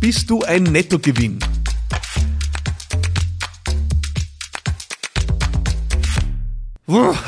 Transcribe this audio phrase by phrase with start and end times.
[0.00, 1.38] Bist du ein Nettogewinn?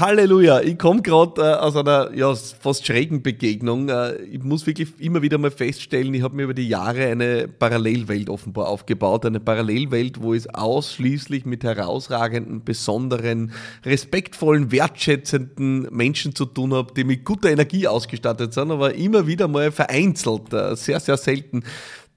[0.01, 3.89] Halleluja, ich komme gerade äh, aus einer ja, fast schrägen Begegnung.
[3.89, 7.47] Äh, ich muss wirklich immer wieder mal feststellen, ich habe mir über die Jahre eine
[7.47, 9.25] Parallelwelt offenbar aufgebaut.
[9.27, 13.53] Eine Parallelwelt, wo ich ausschließlich mit herausragenden, besonderen,
[13.85, 19.47] respektvollen, wertschätzenden Menschen zu tun habe, die mit guter Energie ausgestattet sind, aber immer wieder
[19.47, 21.63] mal vereinzelt, äh, sehr, sehr selten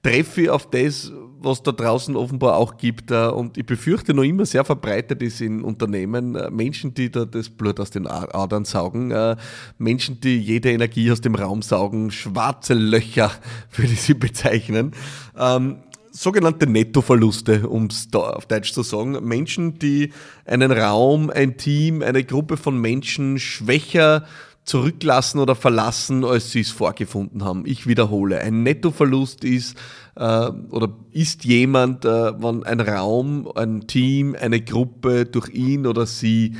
[0.02, 3.10] treffe ich auf das, was da draußen offenbar auch gibt.
[3.10, 7.24] Äh, und ich befürchte noch immer sehr verbreitet ist in Unternehmen äh, Menschen, die da
[7.24, 9.36] das Blut aus den Adern saugen, äh,
[9.78, 13.30] Menschen, die jede Energie aus dem Raum saugen, schwarze Löcher,
[13.76, 14.92] würde ich sie bezeichnen.
[15.38, 15.78] Ähm,
[16.10, 19.18] sogenannte Nettoverluste, um es auf Deutsch zu sagen.
[19.22, 20.12] Menschen, die
[20.46, 24.24] einen Raum, ein Team, eine Gruppe von Menschen schwächer
[24.66, 27.62] zurücklassen oder verlassen, als sie es vorgefunden haben.
[27.66, 29.78] Ich wiederhole, ein Nettoverlust ist
[30.16, 36.04] äh, oder ist jemand, äh, wenn ein Raum, ein Team, eine Gruppe durch ihn oder
[36.04, 36.56] sie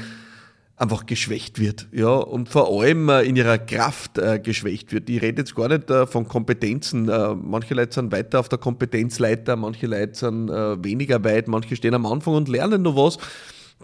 [0.76, 5.08] einfach geschwächt wird, ja, und vor allem äh, in ihrer Kraft äh, geschwächt wird.
[5.08, 7.08] Ich rede jetzt gar nicht äh, von Kompetenzen.
[7.08, 11.74] Äh, manche Leute sind weiter auf der Kompetenzleiter, manche Leute sind äh, weniger weit, manche
[11.76, 13.18] stehen am Anfang und lernen noch was.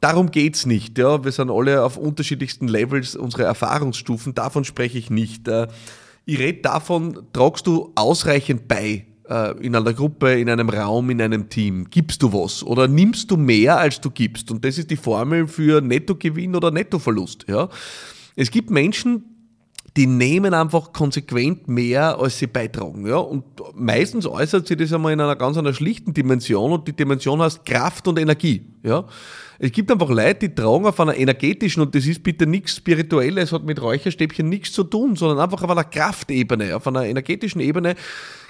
[0.00, 0.98] Darum geht's nicht.
[0.98, 1.24] Ja.
[1.24, 4.34] Wir sind alle auf unterschiedlichsten Levels unsere Erfahrungsstufen.
[4.34, 5.48] Davon spreche ich nicht.
[5.48, 5.68] Äh,
[6.24, 11.20] ich rede davon, tragst du ausreichend bei äh, in einer Gruppe, in einem Raum, in
[11.20, 11.88] einem Team?
[11.90, 14.50] Gibst du was oder nimmst du mehr, als du gibst?
[14.50, 17.46] Und das ist die Formel für Nettogewinn oder Nettoverlust.
[17.48, 17.68] Ja.
[18.36, 19.24] Es gibt Menschen,
[19.96, 23.06] die nehmen einfach konsequent mehr, als sie beitragen.
[23.06, 23.16] Ja?
[23.16, 27.42] Und meistens äußert sich das einmal in einer ganz einer schlichten Dimension und die Dimension
[27.42, 28.64] heißt Kraft und Energie.
[28.82, 29.04] Ja?
[29.64, 33.52] Es gibt einfach Leute, die tragen auf einer energetischen, und das ist bitte nichts Spirituelles,
[33.52, 37.94] hat mit Räucherstäbchen nichts zu tun, sondern einfach auf einer Kraftebene, auf einer energetischen Ebene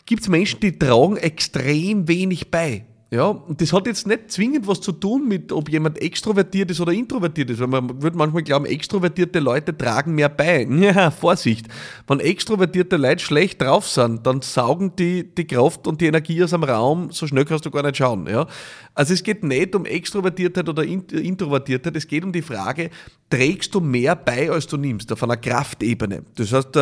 [0.06, 2.86] gibt es Menschen, die tragen extrem wenig bei.
[3.12, 6.80] Ja, und das hat jetzt nicht zwingend was zu tun mit, ob jemand extrovertiert ist
[6.80, 10.62] oder introvertiert ist, weil man würde manchmal glauben, extrovertierte Leute tragen mehr bei.
[10.64, 11.66] Ja, Vorsicht.
[12.06, 16.52] Wenn extrovertierte Leute schlecht drauf sind, dann saugen die die Kraft und die Energie aus
[16.52, 18.26] dem Raum, so schnell kannst du gar nicht schauen.
[18.26, 18.46] Ja?
[18.94, 22.88] Also es geht nicht um Extrovertiertheit oder Introvertiertheit, es geht um die Frage,
[23.28, 26.22] trägst du mehr bei, als du nimmst, auf einer Kraftebene.
[26.36, 26.78] Das heißt,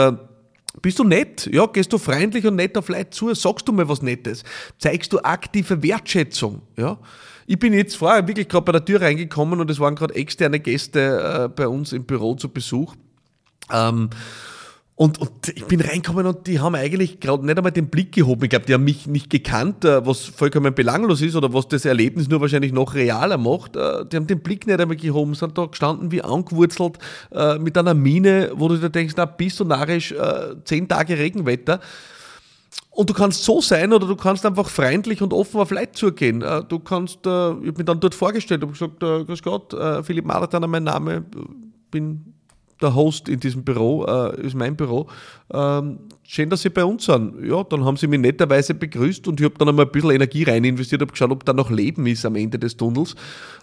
[0.82, 1.48] bist du nett?
[1.52, 3.34] Ja, gehst du freundlich und nett auf Leute zu?
[3.34, 4.44] Sagst du mal was Nettes?
[4.78, 6.62] Zeigst du aktive Wertschätzung?
[6.76, 6.98] Ja?
[7.46, 10.60] Ich bin jetzt vorher wirklich gerade bei der Tür reingekommen und es waren gerade externe
[10.60, 12.94] Gäste äh, bei uns im Büro zu Besuch.
[13.72, 14.10] Ähm,
[15.00, 18.44] und, und ich bin reingekommen und die haben eigentlich gerade nicht einmal den Blick gehoben.
[18.44, 21.86] Ich glaube, die haben mich nicht gekannt, äh, was vollkommen belanglos ist oder was das
[21.86, 23.76] Erlebnis nur wahrscheinlich noch realer macht.
[23.76, 26.98] Äh, die haben den Blick nicht einmal gehoben, sind da gestanden wie angewurzelt
[27.32, 30.14] äh, mit einer Mine, wo du dir denkst, na, bist du narrisch,
[30.64, 31.80] zehn Tage Regenwetter.
[32.90, 36.44] Und du kannst so sein oder du kannst einfach freundlich und offen auf Leute zugehen.
[36.68, 39.74] Du kannst, ich habe mich dann dort vorgestellt, habe gesagt, grüß Gott,
[40.04, 41.24] Philipp Marathon, mein Name,
[41.90, 42.34] bin
[42.80, 45.08] der Host in diesem Büro, äh, ist mein Büro.
[45.52, 47.44] Ähm, schön, dass Sie bei uns sind.
[47.44, 50.44] Ja, dann haben Sie mich netterweise begrüßt und ich habe dann einmal ein bisschen Energie
[50.44, 53.16] rein investiert, habe geschaut, ob da noch Leben ist am Ende des Tunnels.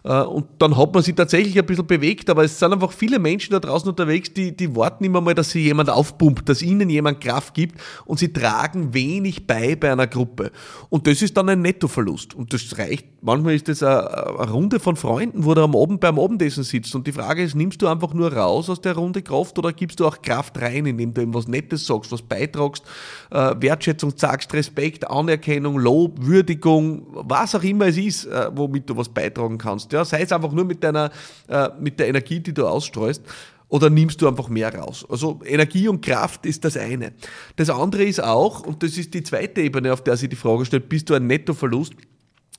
[0.03, 3.19] Äh, und dann hat man sich tatsächlich ein bisschen bewegt, aber es sind einfach viele
[3.19, 6.89] Menschen da draußen unterwegs, die, die warten immer mal, dass sie jemand aufpumpt, dass ihnen
[6.89, 10.51] jemand Kraft gibt und sie tragen wenig bei bei einer Gruppe.
[10.89, 12.33] Und das ist dann ein Nettoverlust.
[12.33, 16.01] Und das reicht, manchmal ist das eine, eine Runde von Freunden, wo du am Abend
[16.01, 19.21] beim Abendessen sitzt und die Frage ist, nimmst du einfach nur raus aus der Runde
[19.21, 22.83] Kraft oder gibst du auch Kraft rein, indem du ihm was Nettes sagst, was beitragst,
[23.31, 28.97] äh, Wertschätzung sagst, Respekt, Anerkennung, Lob, Würdigung, was auch immer es ist, äh, womit du
[28.97, 29.91] was beitragen kannst.
[29.91, 31.11] Ja, sei es einfach nur mit deiner,
[31.47, 33.21] äh, mit der Energie, die du ausstreust
[33.69, 35.05] oder nimmst du einfach mehr raus?
[35.09, 37.13] Also Energie und Kraft ist das eine.
[37.55, 40.65] Das andere ist auch, und das ist die zweite Ebene, auf der sich die Frage
[40.65, 41.93] stellt, bist du ein Nettoverlust,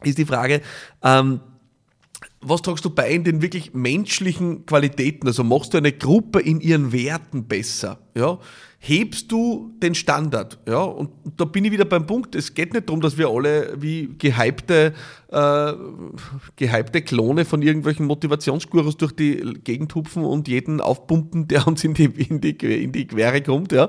[0.04, 0.60] ist die Frage,
[1.02, 1.40] ähm,
[2.48, 5.26] was tragst du bei in den wirklich menschlichen Qualitäten?
[5.26, 7.98] Also machst du eine Gruppe in ihren Werten besser?
[8.16, 8.38] Ja?
[8.80, 10.58] Hebst du den Standard?
[10.66, 10.82] Ja?
[10.82, 12.34] Und, da bin ich wieder beim Punkt.
[12.34, 14.94] Es geht nicht darum, dass wir alle wie gehypte,
[15.30, 15.72] äh,
[16.56, 21.94] gehypte Klone von irgendwelchen Motivationsgurus durch die Gegend hupfen und jeden aufpumpen, der uns in
[21.94, 23.72] die, in die, in die Quere kommt.
[23.72, 23.88] Ja?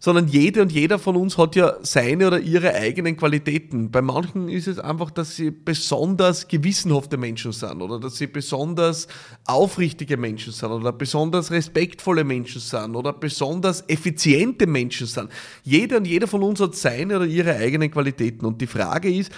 [0.00, 3.90] Sondern jede und jeder von uns hat ja seine oder ihre eigenen Qualitäten.
[3.90, 9.08] Bei manchen ist es einfach, dass sie besonders gewissenhafte Menschen sind oder dass sie besonders
[9.44, 15.28] aufrichtige Menschen sind oder besonders respektvolle Menschen sind oder besonders effiziente Menschen sind.
[15.64, 18.46] Jeder und jeder von uns hat seine oder ihre eigenen Qualitäten.
[18.46, 19.30] Und die Frage ist,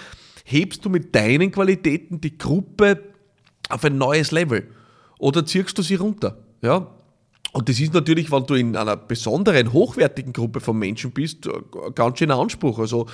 [0.45, 3.03] hebst du mit deinen Qualitäten die Gruppe
[3.67, 4.69] auf ein neues Level
[5.19, 6.37] oder ziehst du sie runter?
[6.61, 6.87] Ja,
[7.53, 11.47] und das ist natürlich, wenn du in einer besonderen, hochwertigen Gruppe von Menschen bist,
[11.93, 12.79] ganz schön Anspruch.
[12.79, 13.05] Also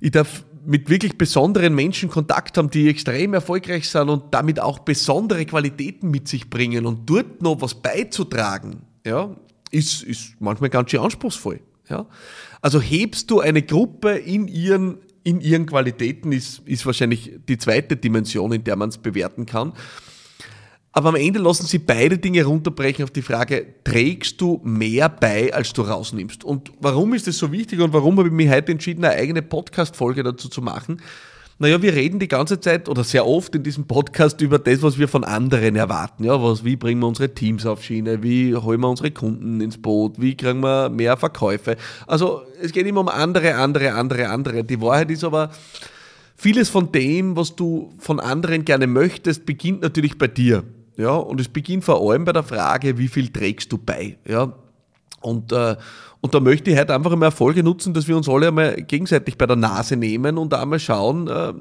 [0.00, 4.80] ich darf mit wirklich besonderen Menschen Kontakt haben, die extrem erfolgreich sind und damit auch
[4.80, 9.34] besondere Qualitäten mit sich bringen und dort noch was beizutragen, ja,
[9.70, 11.60] ist, ist manchmal ganz schön anspruchsvoll.
[11.88, 12.06] Ja.
[12.60, 17.96] Also hebst du eine Gruppe in ihren, in ihren Qualitäten, ist, ist wahrscheinlich die zweite
[17.96, 19.72] Dimension, in der man es bewerten kann.
[20.94, 25.52] Aber am Ende lassen sie beide Dinge runterbrechen auf die Frage, trägst du mehr bei,
[25.52, 26.44] als du rausnimmst?
[26.44, 29.40] Und warum ist das so wichtig und warum habe ich mich heute entschieden, eine eigene
[29.40, 31.00] Podcast-Folge dazu zu machen?
[31.58, 34.98] Naja, wir reden die ganze Zeit oder sehr oft in diesem Podcast über das, was
[34.98, 36.24] wir von anderen erwarten.
[36.24, 38.22] Ja, was, wie bringen wir unsere Teams auf Schiene?
[38.22, 40.20] Wie holen wir unsere Kunden ins Boot?
[40.20, 41.76] Wie kriegen wir mehr Verkäufe?
[42.06, 44.64] Also, es geht immer um andere, andere, andere, andere.
[44.64, 45.52] Die Wahrheit ist aber,
[46.36, 50.64] vieles von dem, was du von anderen gerne möchtest, beginnt natürlich bei dir.
[50.96, 54.18] Ja, und es beginnt vor allem bei der Frage, wie viel trägst du bei?
[54.26, 54.52] Ja,
[55.20, 55.76] und, äh,
[56.20, 59.38] und da möchte ich heute einfach einmal Erfolge nutzen, dass wir uns alle einmal gegenseitig
[59.38, 61.52] bei der Nase nehmen und einmal schauen, äh,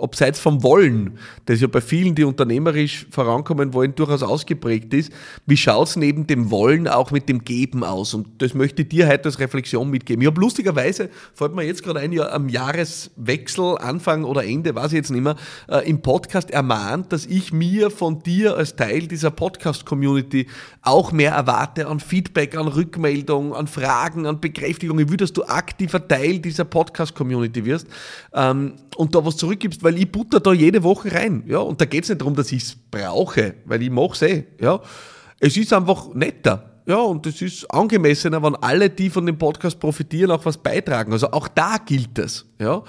[0.00, 5.12] abseits vom Wollen, das ja bei vielen, die unternehmerisch vorankommen wollen, durchaus ausgeprägt ist,
[5.46, 8.14] wie schaut es neben dem Wollen auch mit dem Geben aus?
[8.14, 10.22] Und das möchte ich dir heute als Reflexion mitgeben.
[10.22, 14.92] Ich habe lustigerweise, fällt mir jetzt gerade ein, ja, am Jahreswechsel, Anfang oder Ende, weiß
[14.92, 15.36] ich jetzt nicht mehr,
[15.68, 20.46] äh, im Podcast ermahnt, dass ich mir von dir als Teil dieser Podcast-Community
[20.82, 24.98] auch mehr erwarte an Feedback, an Rückmeldung, an Fragen, an Bekräftigung.
[24.98, 27.86] Ich will, dass du aktiver Teil dieser Podcast-Community wirst
[28.34, 31.44] ähm, und da was zurückgibst, weil ich butter da jede Woche rein.
[31.46, 34.22] Ja, und da geht es nicht darum, dass ich es brauche, weil ich mache es
[34.22, 34.44] eh.
[34.60, 34.80] Ja.
[35.38, 36.82] Es ist einfach netter.
[36.86, 41.12] Ja, und es ist angemessener, wenn alle, die von dem Podcast profitieren, auch was beitragen.
[41.12, 42.46] Also auch da gilt es.
[42.58, 42.82] Ja.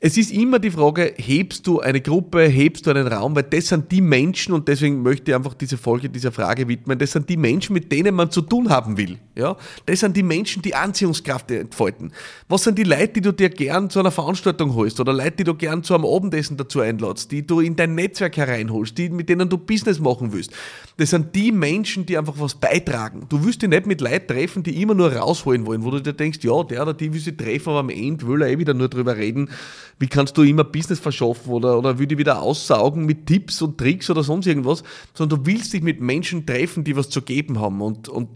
[0.00, 3.66] Es ist immer die Frage, hebst du eine Gruppe, hebst du einen Raum, weil das
[3.66, 7.28] sind die Menschen und deswegen möchte ich einfach diese Folge dieser Frage widmen, das sind
[7.28, 9.18] die Menschen, mit denen man zu tun haben will.
[9.34, 9.56] Ja?
[9.86, 12.12] Das sind die Menschen, die Anziehungskraft entfalten.
[12.48, 15.44] Was sind die Leute, die du dir gern zu einer Veranstaltung holst oder Leute, die
[15.44, 19.28] du gern zu einem Abendessen dazu einladst, die du in dein Netzwerk hereinholst, die, mit
[19.28, 20.52] denen du Business machen willst.
[20.96, 23.26] Das sind die Menschen, die einfach was beitragen.
[23.28, 26.12] Du wirst dich nicht mit Leuten treffen, die immer nur rausholen wollen, wo du dir
[26.12, 28.74] denkst, ja, der oder die will sich treffen, aber am Ende will er eh wieder
[28.74, 29.50] nur drüber reden,
[29.98, 33.78] wie kannst du immer Business verschaffen oder, oder will die wieder aussaugen mit Tipps und
[33.78, 34.82] Tricks oder sonst irgendwas,
[35.14, 37.80] sondern du willst dich mit Menschen treffen, die was zu geben haben.
[37.80, 38.28] Und, und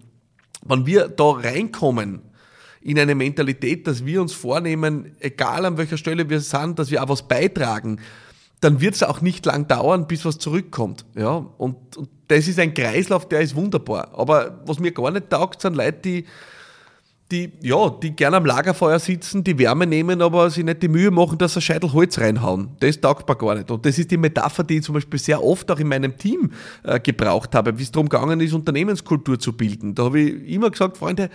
[0.65, 2.23] wenn wir da reinkommen,
[2.83, 7.03] in eine Mentalität, dass wir uns vornehmen, egal an welcher Stelle wir sind, dass wir
[7.03, 8.01] auch was beitragen,
[8.61, 11.05] dann wird es auch nicht lang dauern, bis was zurückkommt.
[11.17, 11.47] Ja?
[11.59, 14.11] Und, und das ist ein Kreislauf, der ist wunderbar.
[14.19, 16.25] Aber was mir gar nicht taugt, sind Leute, die
[17.33, 21.11] die, ja, die gerne am Lagerfeuer sitzen, die Wärme nehmen, aber sich nicht die Mühe
[21.11, 22.69] machen, dass sie Scheitel Holz reinhauen.
[22.81, 23.71] Das taugt mir gar nicht.
[23.71, 26.51] Und das ist die Metapher, die ich zum Beispiel sehr oft auch in meinem Team
[26.85, 29.95] äh, gebraucht habe, wie es darum gegangen ist, Unternehmenskultur zu bilden.
[29.95, 31.31] Da habe ich immer gesagt, Freunde,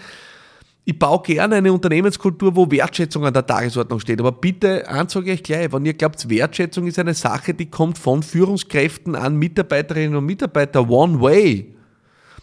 [0.85, 4.19] ich baue gerne eine Unternehmenskultur, wo Wertschätzung an der Tagesordnung steht.
[4.19, 7.97] Aber bitte, eins sage ich gleich, wenn ihr glaubt, Wertschätzung ist eine Sache, die kommt
[7.97, 11.73] von Führungskräften an Mitarbeiterinnen und Mitarbeiter one way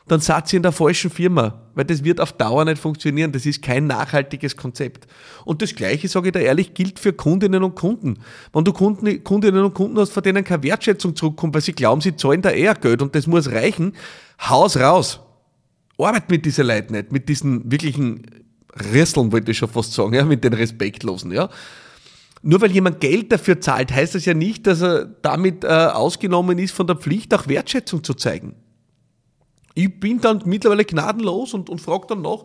[0.06, 3.32] dann seid ihr in der falschen Firma, weil das wird auf Dauer nicht funktionieren.
[3.32, 5.06] Das ist kein nachhaltiges Konzept.
[5.46, 8.18] Und das Gleiche, sage ich da ehrlich, gilt für Kundinnen und Kunden.
[8.52, 12.02] Wenn du Kunden, Kundinnen und Kunden hast, von denen keine Wertschätzung zurückkommt, weil sie glauben,
[12.02, 13.94] sie zahlen da eher Geld und das muss reichen,
[14.40, 15.20] haus raus.
[15.96, 18.26] Arbeit mit diesen Leuten nicht, mit diesen wirklichen
[18.92, 21.48] Risseln, wollte ich schon fast sagen, ja, mit den Respektlosen, ja.
[22.42, 26.58] Nur weil jemand Geld dafür zahlt, heißt das ja nicht, dass er damit äh, ausgenommen
[26.58, 28.54] ist von der Pflicht, auch Wertschätzung zu zeigen.
[29.74, 32.44] Ich bin dann mittlerweile gnadenlos und, und frage dann nach,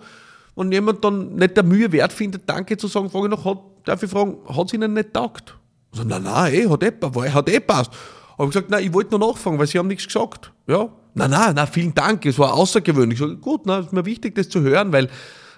[0.55, 3.59] wenn jemand dann nicht der Mühe wert findet, Danke zu sagen, frage ich noch, hat,
[3.85, 5.55] darf ich fragen, hat es Ihnen nicht taugt?
[5.91, 7.91] Also, nein, nein, eh, hat eh, hat eh passt.
[8.37, 10.51] Habe ich gesagt, nein, ich wollte nur nachfragen, weil Sie haben nichts gesagt.
[10.67, 13.19] Ja, nein, nein, nein, vielen Dank, es war außergewöhnlich.
[13.19, 15.09] Ich sage, gut, na, ist mir wichtig, das zu hören, weil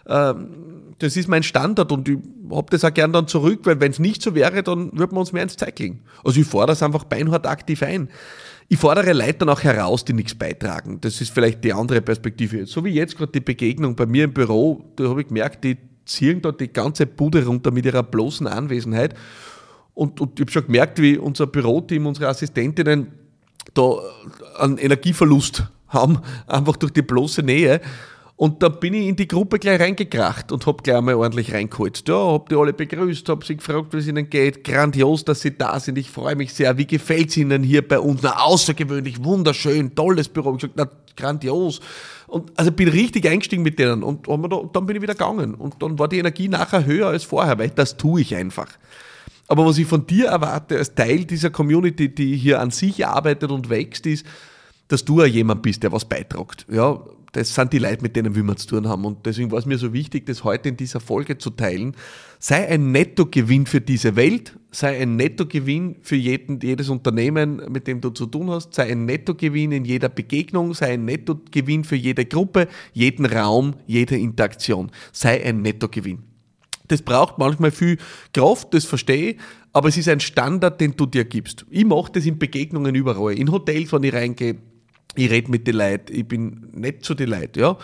[0.07, 2.17] ähm, das ist mein Standard und ich
[2.51, 5.19] habe das auch gern dann zurück, weil wenn es nicht so wäre, dann würden wir
[5.19, 6.03] uns mehr ins Zeug legen.
[6.23, 8.09] Also ich fordere das einfach beinhart aktiv ein.
[8.73, 11.01] Ich fordere Leute dann auch heraus, die nichts beitragen.
[11.01, 12.65] Das ist vielleicht die andere Perspektive.
[12.65, 15.77] So wie jetzt gerade die Begegnung bei mir im Büro, da habe ich gemerkt, die
[16.05, 19.13] ziehen da die ganze Bude runter mit ihrer bloßen Anwesenheit.
[19.93, 23.11] Und, und ich habe schon gemerkt, wie unser Büroteam, unsere Assistentinnen
[23.73, 23.97] da
[24.57, 27.81] einen Energieverlust haben, einfach durch die bloße Nähe.
[28.41, 32.01] Und da bin ich in die Gruppe gleich reingekracht und habe gleich einmal ordentlich reingeholt.
[32.07, 34.63] Ja, habe die alle begrüßt, habe sie gefragt, wie es ihnen geht.
[34.63, 35.99] Grandios, dass sie da sind.
[35.99, 36.75] Ich freue mich sehr.
[36.75, 38.21] Wie gefällt es Ihnen hier bei uns?
[38.23, 40.55] Na, außergewöhnlich, wunderschön, tolles Büro.
[40.55, 41.81] Ich gesagt, na, grandios.
[42.25, 45.53] Und also bin richtig eingestiegen mit denen und, und dann bin ich wieder gegangen.
[45.53, 48.69] Und dann war die Energie nachher höher als vorher, weil das tue ich einfach.
[49.49, 53.51] Aber was ich von dir erwarte als Teil dieser Community, die hier an sich arbeitet
[53.51, 54.25] und wächst, ist,
[54.91, 56.65] dass du auch jemand bist, der was beitragt.
[56.71, 59.05] Ja, das sind die Leute, mit denen wir zu tun haben.
[59.05, 61.95] Und deswegen war es mir so wichtig, das heute in dieser Folge zu teilen.
[62.39, 68.01] Sei ein Nettogewinn für diese Welt, sei ein Nettogewinn für jeden, jedes Unternehmen, mit dem
[68.01, 72.25] du zu tun hast, sei ein Nettogewinn in jeder Begegnung, sei ein Nettogewinn für jede
[72.25, 74.91] Gruppe, jeden Raum, jede Interaktion.
[75.13, 76.19] Sei ein Nettogewinn.
[76.89, 77.97] Das braucht manchmal viel
[78.33, 79.37] Kraft, das verstehe ich,
[79.71, 81.65] aber es ist ein Standard, den du dir gibst.
[81.69, 83.33] Ich mache das in Begegnungen überall.
[83.33, 84.57] In Hotels, wenn ich reingehe,
[85.15, 87.77] ich rede mit den Leuten, ich bin nett zu den Leuten, ja.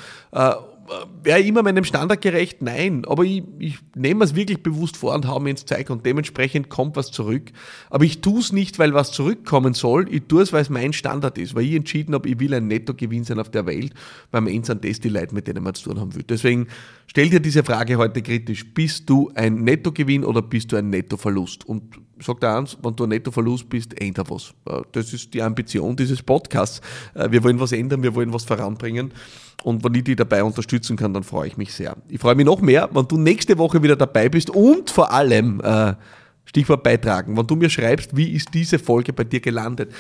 [1.22, 2.62] Wäre immer meinem Standard gerecht?
[2.62, 6.06] Nein, aber ich, ich nehme es wirklich bewusst vor und haue mir ins Zeug und
[6.06, 7.52] dementsprechend kommt was zurück.
[7.90, 10.94] Aber ich tue es nicht, weil was zurückkommen soll, ich tue es, weil es mein
[10.94, 13.94] Standard ist, weil ich entschieden habe, ich will ein Nettogewinn sein auf der Welt,
[14.32, 16.24] weil Ende sind das die Leute, mit denen man zu tun haben will.
[16.24, 16.68] Deswegen
[17.08, 21.66] stell dir diese Frage heute kritisch, bist du ein Nettogewinn oder bist du ein Nettoverlust?
[21.66, 24.54] Und sag dir eins, wenn du ein Nettoverlust bist, ändert was.
[24.66, 26.82] Äh, das ist die Ambition dieses Podcasts.
[27.14, 29.12] Äh, wir wollen was ändern, wir wollen was voranbringen.
[29.64, 31.98] Und wenn ich dich dabei unterstützen kann, dann freue ich mich sehr.
[32.10, 35.62] Ich freue mich noch mehr, wenn du nächste Woche wieder dabei bist und vor allem,
[35.62, 35.94] äh,
[36.48, 39.92] Stichwort beitragen, wenn du mir schreibst, wie ist diese Folge bei dir gelandet.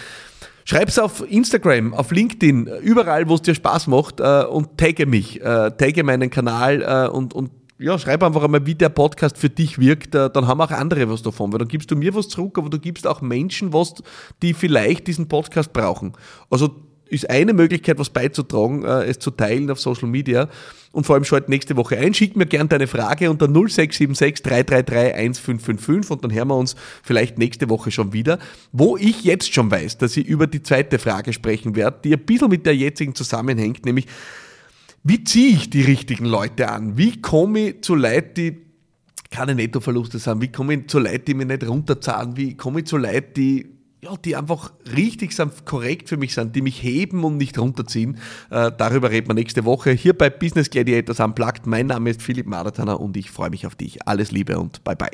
[0.63, 5.41] Schreib's auf Instagram, auf LinkedIn, überall, wo es dir Spaß macht äh, und tagge mich,
[5.41, 9.49] äh, tagge meinen Kanal äh, und, und ja, schreib einfach einmal, wie der Podcast für
[9.49, 12.27] dich wirkt, äh, dann haben auch andere was davon, weil dann gibst du mir was
[12.27, 13.93] zurück, aber du gibst auch Menschen was,
[14.41, 16.13] die vielleicht diesen Podcast brauchen.
[16.49, 16.75] Also
[17.07, 20.49] ist eine Möglichkeit, was beizutragen, äh, es zu teilen auf Social Media.
[20.91, 22.13] Und vor allem schalt nächste Woche ein.
[22.13, 27.37] Schick mir gerne deine Frage unter 0676 333 1555 und dann hören wir uns vielleicht
[27.37, 28.39] nächste Woche schon wieder.
[28.71, 32.25] Wo ich jetzt schon weiß, dass ich über die zweite Frage sprechen werde, die ein
[32.25, 34.07] bisschen mit der jetzigen zusammenhängt, nämlich
[35.03, 36.97] wie ziehe ich die richtigen Leute an?
[36.97, 38.57] Wie komme ich zu Leuten, die
[39.29, 40.41] keine Nettoverluste sind?
[40.41, 42.35] Wie komme ich zu Leuten, die mich nicht runterzahlen?
[42.35, 43.76] Wie komme ich zu Leuten, die
[44.07, 48.17] ja, die einfach richtig sanft korrekt für mich sind, die mich heben und nicht runterziehen.
[48.49, 51.65] Äh, darüber reden wir nächste Woche hier bei Business Gladiators Unplugged.
[51.67, 54.07] Mein Name ist Philipp Maratana und ich freue mich auf dich.
[54.07, 55.11] Alles Liebe und bye bye.